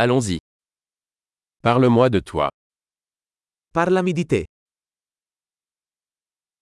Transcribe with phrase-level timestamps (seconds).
[0.00, 0.38] Allons-y.
[1.60, 2.50] Parle-moi de toi.
[3.72, 4.44] Parlami di te.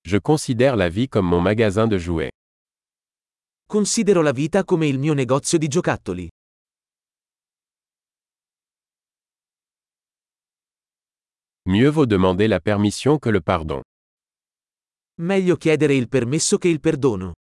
[0.04, 2.30] Je considère la vie comme mon magasin de jouets.
[3.68, 6.30] Considero la vita come il mio negozio di giocattoli.
[11.66, 13.82] Mieux vaut demander la permission que le pardon.
[15.20, 17.34] Meglio chiedere il permesso che il perdono.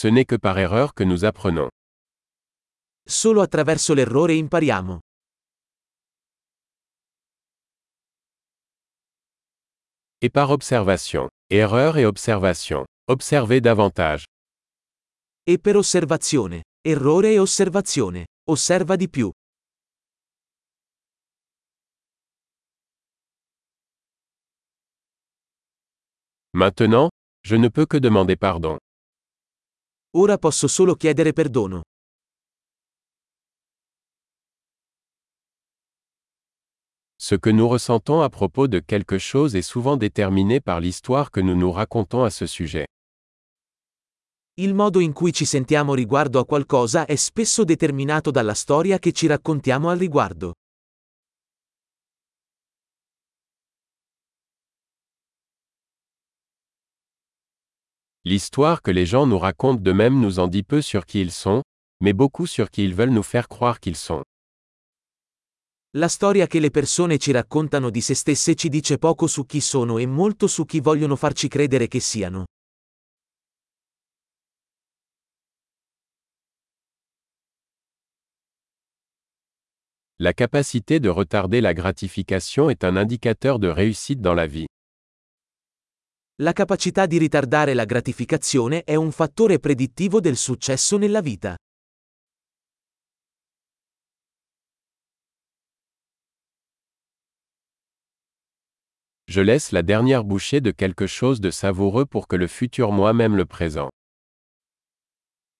[0.00, 1.70] Ce n'est que par erreur que nous apprenons.
[3.04, 5.00] Solo attraverso l'errore impariamo.
[10.20, 11.28] Et par observation.
[11.50, 12.84] Erreur et observation.
[13.08, 14.26] Observez davantage.
[15.44, 16.62] E per osservazione.
[16.80, 18.26] Errore e osservazione.
[18.48, 19.32] Osserva di più.
[26.52, 27.08] Maintenant,
[27.42, 28.78] je ne peux que demander pardon.
[30.20, 31.82] Ora posso solo chiedere perdono.
[37.16, 41.40] Ce que nous ressentons à propos de quelque chose est souvent déterminé par l'histoire que
[41.40, 42.86] nous nous racontons à ce sujet.
[44.54, 49.12] Il modo in cui ci sentiamo riguardo a qualcosa è spesso determinato dalla storia che
[49.12, 50.54] ci raccontiamo al riguardo.
[58.30, 61.62] L'histoire que les gens nous racontent d'eux-mêmes nous en dit peu sur qui ils sont,
[62.02, 64.22] mais beaucoup sur qui ils veulent nous faire croire qu'ils sont.
[65.94, 69.62] La storia che le persone ci raccontano di se stesse ci dice poco su chi
[69.62, 72.44] sono e molto su chi vogliono farci credere che siano.
[80.18, 84.66] La capacité de retarder la gratification est un indicateur de réussite dans la vie.
[86.40, 91.56] La capacità di ritardare la gratificazione è un fattore predittivo del successo nella vita.
[99.28, 103.34] Je laisse la dernière bouchée de quelque chose de savoureux pour que le futur moi-même
[103.34, 103.88] le présent.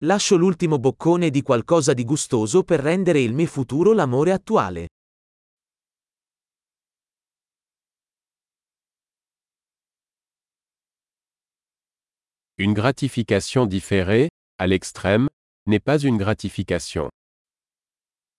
[0.05, 4.87] Lascio l'ultimo boccone di qualcosa di gustoso per rendere il mio futuro l'amore attuale.
[12.61, 15.29] Une gratification différée, à l'extrême,
[15.67, 17.09] n'est pas une gratification.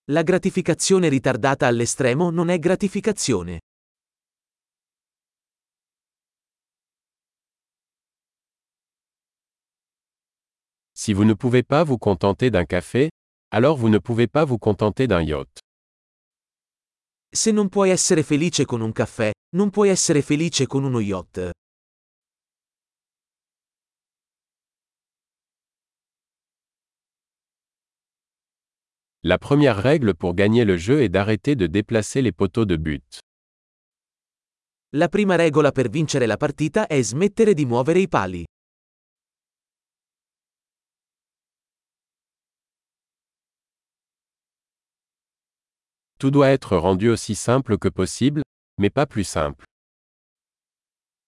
[0.08, 3.60] La gratificazione ritardata all'estremo non è gratificazione.
[10.92, 13.08] Si vous ne pouvez pas vous contenter d'un café,
[13.50, 15.60] alors vous ne pouvez pas vous contenter d'un yacht.
[17.32, 21.52] Se non puoi essere felice con un caffè, non puoi essere felice con uno yacht.
[29.22, 33.18] La première règle pour gagner le jeu est d'arrêter de déplacer les poteaux de but.
[34.94, 38.46] La prima regola per vincere la partita è smettere di muovere i pali.
[46.16, 48.40] Tout doit être rendu aussi simple que possible,
[48.78, 49.66] mais pas plus simple.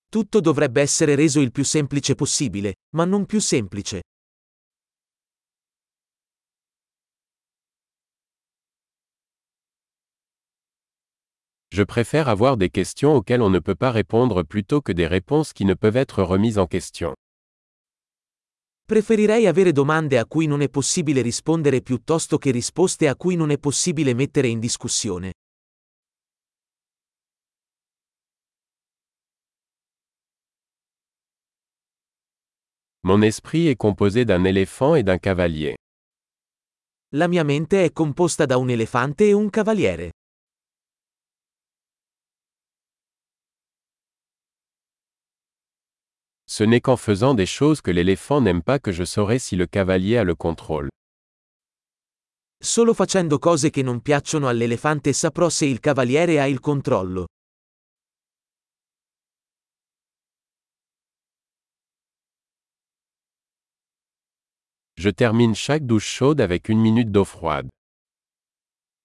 [0.09, 4.01] Tutto dovrebbe essere reso il più semplice possibile, ma non più semplice.
[11.75, 15.55] Je préfère avoir des questions auxquelles on ne peut pas répondre plutôt que des réponses
[15.55, 17.15] qui ne peuvent être remises en question.
[18.87, 23.51] Preferirei avere domande a cui non è possibile rispondere piuttosto che risposte a cui non
[23.51, 25.33] è possibile mettere in discussione.
[33.05, 35.77] Mon esprit est composé d'un éléphant et d'un cavalier.
[37.15, 40.11] La mia mente è composta da un elefante e un cavaliere.
[46.55, 49.67] Ce n'est qu'en faisant des choses que l'éléphant n'aime pas que je saurai si le
[49.67, 50.91] cavalier a le contrôle.
[52.63, 57.25] Solo facendo cose che non piacciono all'elefante saprò se il cavaliere ha il controllo.
[65.01, 67.71] Je termine chaque douche chaude avec une minute d'eau froide.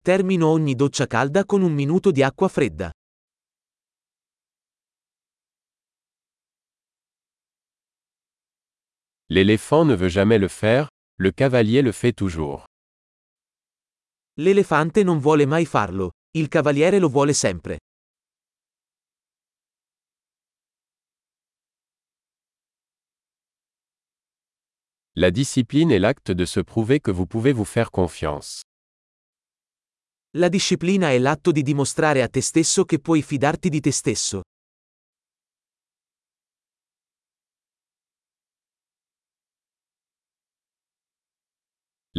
[0.03, 2.91] Termino ogni doccia calda con un minuto di acqua fredda.
[9.29, 10.87] L'éléphant ne veut jamais le faire,
[11.17, 12.65] le cavalier le fait toujours.
[14.37, 17.77] L'elefante non vuole mai farlo, il cavaliere lo vuole sempre.
[25.15, 28.61] La discipline est l'acte de se prouver que vous pouvez vous faire confiance.
[30.37, 34.43] La disciplina è l'atto di dimostrare a te stesso che puoi fidarti di te stesso.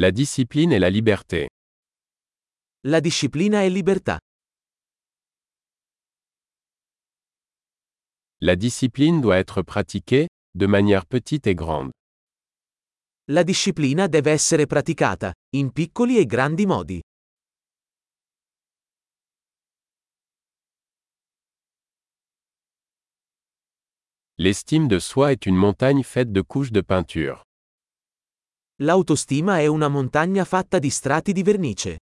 [0.00, 1.48] La discipline est la liberté.
[2.84, 4.20] La disciplina è libertà.
[8.40, 11.90] La discipline doit être pratiquée, de manière petite et grande.
[13.24, 17.00] La disciplina deve essere praticata, in piccoli e grandi modi.
[24.36, 27.47] L'estime de soi est une montagne faite de couches de peinture.
[28.80, 31.98] L'autostima è una montagna fatta di strati di vernice.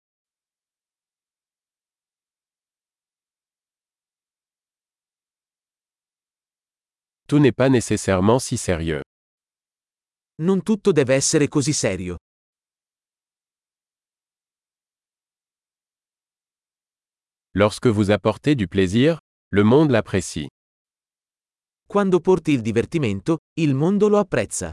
[7.26, 9.02] Tout n'est pas nécessairement si sérieux.
[10.43, 12.17] Non tutto deve essere così serio.
[17.55, 19.19] Lorsque vous apportez du plaisir,
[19.50, 20.49] le monde l'apprécie.
[21.84, 24.73] Quando porti il divertimento, il mondo lo apprezza.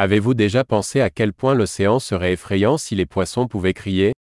[0.00, 4.12] Avez-vous déjà pensé à quel point l'océan serait effrayant si les poissons pouvaient crier?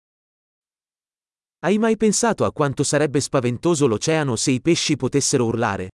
[1.60, 5.90] Hai mai pensato a quanto sarebbe spaventoso l'oceano se i pesci potessero urlare?